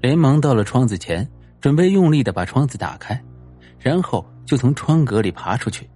[0.00, 1.28] 连忙到了窗子前，
[1.60, 3.22] 准备用力的把窗子打开，
[3.78, 5.88] 然后就从窗格里爬出去。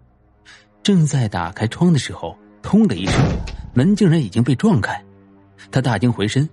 [0.82, 3.14] 正在打开窗的时候，砰的一声，
[3.72, 5.02] 门竟然已经被撞开。
[5.70, 6.46] 他大惊回身，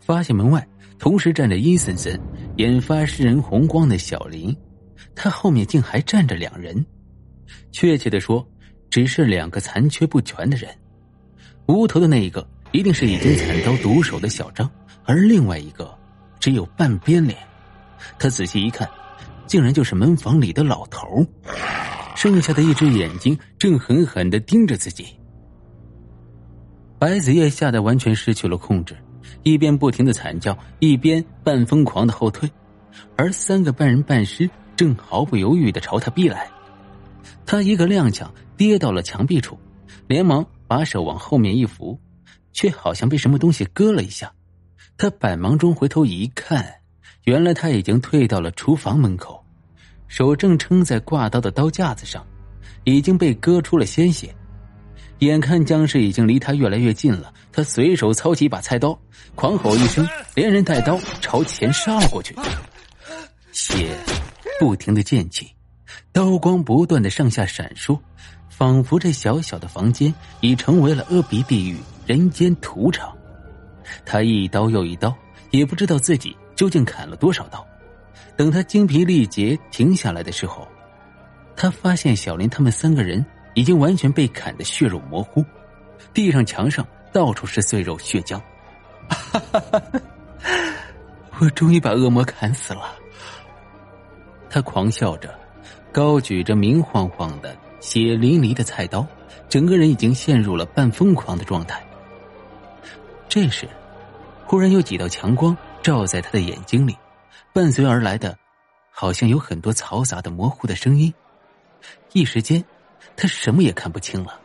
[0.00, 0.66] 发现门外
[0.98, 2.18] 同时站着阴森森、
[2.56, 4.56] 眼发湿人红光的小林，
[5.14, 6.84] 他后面竟还站着两人，
[7.70, 8.46] 确切的说，
[8.88, 10.70] 只是两个残缺不全的人。
[11.66, 14.70] 无头的那一个一定是已经惨遭毒手的小张，
[15.04, 15.97] 而另外一个
[16.38, 17.38] 只有半边脸。
[18.18, 18.88] 他仔细一看，
[19.46, 21.26] 竟然就是门房里的老头，
[22.14, 25.06] 剩下的一只眼睛正狠狠的盯着自己。
[26.98, 28.96] 白子夜吓得完全失去了控制，
[29.42, 32.50] 一边不停的惨叫，一边半疯狂的后退，
[33.16, 36.48] 而三个半人半尸正毫不犹豫的朝他逼来。
[37.46, 39.58] 他一个踉跄，跌到了墙壁处，
[40.06, 41.98] 连忙把手往后面一扶，
[42.52, 44.32] 却好像被什么东西割了一下。
[45.00, 46.74] 他百忙中回头一看，
[47.22, 49.40] 原来他已经退到了厨房门口，
[50.08, 52.26] 手正撑在挂刀的刀架子上，
[52.82, 54.34] 已经被割出了鲜血。
[55.20, 58.98] 眼看僵尸已经离他越来越近了，他随手操起一把菜刀，
[59.36, 62.34] 狂吼一声，连人带刀朝前杀了过去。
[63.52, 63.96] 血
[64.58, 65.48] 不停的溅起，
[66.10, 67.96] 刀光不断的上下闪烁，
[68.48, 73.16] 仿佛这小小的房间已成为了阿鼻地狱、人间屠场。
[74.04, 75.14] 他一刀又一刀，
[75.50, 77.66] 也不知道自己究竟砍了多少刀。
[78.36, 80.66] 等他精疲力竭停下来的时候，
[81.56, 83.24] 他发现小林他们三个人。
[83.54, 85.44] 已经完全被砍得血肉模糊，
[86.14, 88.40] 地上、墙上到处是碎肉血浆。
[89.08, 89.82] 哈哈哈
[91.40, 92.94] 我终于把恶魔砍死了！
[94.48, 95.36] 他狂笑着，
[95.90, 99.04] 高举着明晃晃的、血淋淋的菜刀，
[99.48, 101.84] 整个人已经陷入了半疯狂的状态。
[103.28, 103.68] 这时，
[104.46, 106.96] 忽然有几道强光照在他的眼睛里，
[107.52, 108.36] 伴随而来的，
[108.90, 111.12] 好像有很多嘈杂的、模糊的声音，
[112.12, 112.64] 一时间。
[113.16, 114.40] 他什么也看不清了，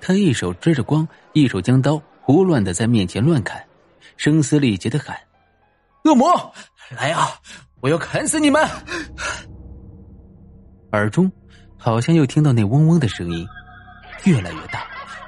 [0.00, 3.64] 他一手遮着光，一手将刀胡乱的在面前乱砍，
[4.16, 5.16] 声嘶力竭的喊
[6.04, 6.52] ：“恶魔，
[6.90, 7.28] 来啊！
[7.80, 8.68] 我要砍死你们！”
[10.90, 11.30] 耳中
[11.76, 13.46] 好像又听到那嗡嗡的声音，
[14.24, 14.84] 越来越大，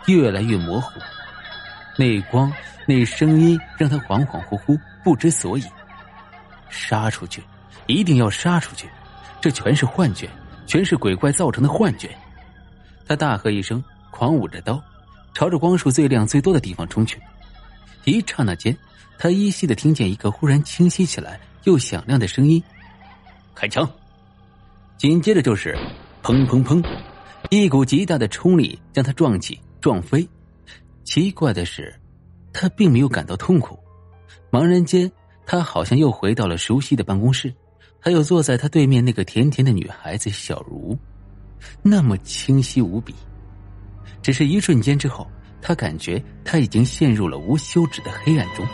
[0.06, 0.98] 越来越模糊。
[2.00, 2.50] 那光，
[2.86, 5.64] 那声音让他恍恍惚惚，不知所以。
[6.70, 7.42] 杀出去，
[7.86, 8.88] 一定要杀出去！
[9.38, 10.26] 这全是幻觉，
[10.66, 12.08] 全是鬼怪造成的幻觉。
[13.06, 14.82] 他大喝一声，狂舞着刀，
[15.34, 17.20] 朝着光束最亮最多的地方冲去。
[18.04, 18.74] 一刹那间，
[19.18, 22.62] 他依稀的听见一个忽然清晰起来又响亮的声音
[23.54, 23.86] ：“开枪！”
[24.96, 25.76] 紧接着就是
[26.24, 26.82] “砰砰砰”，
[27.50, 30.26] 一股极大的冲力将他撞起、撞飞。
[31.04, 31.94] 奇怪的是，
[32.52, 33.78] 他并没有感到痛苦。
[34.50, 35.10] 茫然间，
[35.44, 37.52] 他好像又回到了熟悉的办公室，
[37.98, 40.96] 还有坐在他对面那个甜甜的女孩子小茹。
[41.82, 43.14] 那么清晰无比，
[44.22, 45.30] 只是一瞬间之后，
[45.60, 48.66] 他感觉他已经陷入了无休止的黑暗中。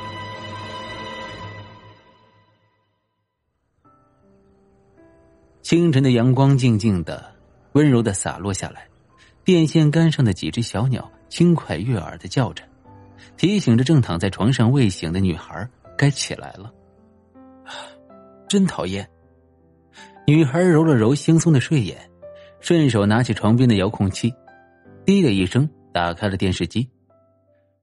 [5.62, 7.34] 清晨的阳光静静的、
[7.72, 8.86] 温柔的洒落下来，
[9.42, 12.62] 电线杆上的几只小鸟轻快悦耳的叫着，
[13.36, 16.72] 提醒着正躺在床上未醒的女孩该起来了。
[18.48, 19.08] 真讨厌！
[20.26, 22.10] 女孩揉了揉惺忪的睡眼。
[22.58, 24.34] 顺手拿起床边的遥控器，
[25.04, 26.90] 滴的一声打开了电视机。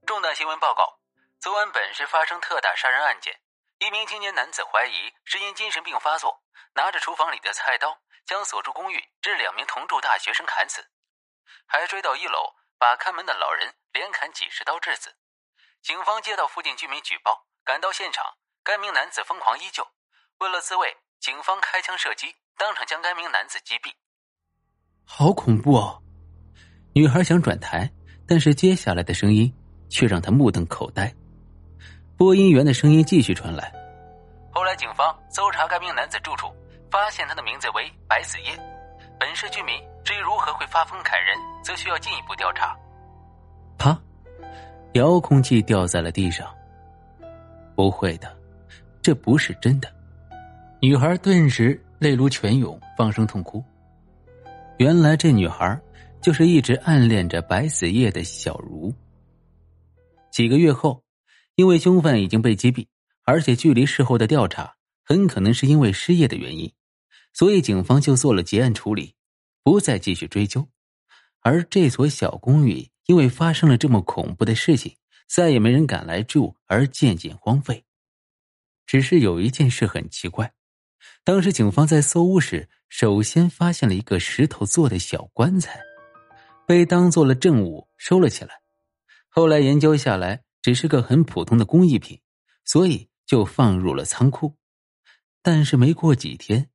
[0.04, 0.98] 重大新闻报告：
[1.40, 3.32] 昨晚本市发生特大杀人案件，
[3.78, 6.42] 一名青年男子怀疑是因精神病发作，
[6.74, 10.82] 拿着厨房里的菜刀将所住公寓致两名同住大学生砍死，
[11.64, 12.52] 还追到一楼
[12.84, 15.08] 把看门的老人连砍几十刀致死。
[15.80, 18.22] 警方接到附近居民举报，赶到现场，
[18.62, 19.82] 该名男子疯狂依旧，
[20.40, 23.90] 为了自卫，警方开枪射击，当场将该名男子击毙。
[25.06, 26.02] 好恐怖哦！
[26.94, 27.90] 女孩想转台，
[28.28, 29.50] 但是接下来的声音
[29.88, 31.10] 却让她目瞪口呆。
[32.18, 33.72] 播音员的声音继续传来。
[34.52, 36.54] 后来警方搜查该名男子住处，
[36.90, 38.54] 发现他的名字为白子夜。
[39.18, 42.76] 本市居民至于如何会发疯砍人，则需要进一步调查。
[43.78, 43.98] 啪！
[44.92, 46.46] 遥控器掉在了地上。
[47.74, 48.36] 不会的，
[49.02, 49.92] 这不是真的。
[50.80, 53.64] 女孩顿时泪如泉涌，放声痛哭。
[54.76, 55.80] 原来这女孩
[56.20, 58.94] 就是一直暗恋着白子夜的小茹。
[60.30, 61.02] 几个月后，
[61.54, 62.86] 因为凶犯已经被击毙，
[63.24, 64.74] 而且距离事后的调查
[65.04, 66.70] 很可能是因为失业的原因，
[67.32, 69.14] 所以警方就做了结案处理，
[69.64, 70.68] 不再继续追究。
[71.40, 74.96] 而这所小公寓因为发生了这么恐怖的事情，
[75.26, 77.84] 再也没人敢来住，而渐渐荒废。
[78.86, 80.52] 只是有一件事很奇怪，
[81.24, 85.80] 当时警方在搜屋时，首先发现了一个石头做的小棺材，
[86.66, 88.60] 被当做了证物收了起来。
[89.28, 92.20] 后来研究下来，只是个很普通的工艺品，
[92.64, 94.56] 所以就放入了仓库。
[95.42, 96.70] 但是没过几天，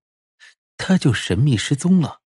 [0.78, 2.22] 他就神秘失踪了。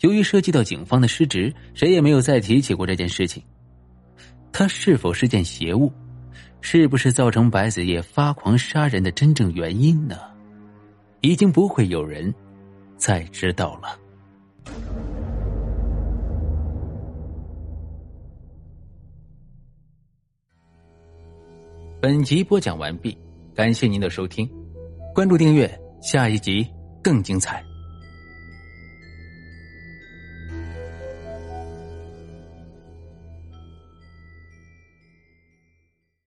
[0.00, 3.42] 由于涉及到警方的失职，谁也没有再提起过这件事情。
[4.52, 5.92] 他是否是件邪物？
[6.62, 10.16] 是不是造成白子夜发狂杀人的真正原因呢？
[11.20, 12.34] 已经不会有人
[12.96, 13.98] 再知道了。
[22.00, 23.16] 本集播讲完毕，
[23.54, 24.48] 感谢您的收听，
[25.14, 25.68] 关注订阅，
[26.00, 26.66] 下一集
[27.02, 27.64] 更精彩。